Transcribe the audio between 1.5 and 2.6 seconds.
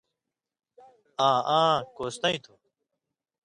آں کوستَیں تُھو۔